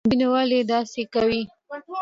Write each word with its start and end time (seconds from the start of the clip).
دوى 0.09 0.15
نو 0.19 0.27
ولې 0.35 0.59
داسې 0.71 1.01
کوي. 1.13 1.41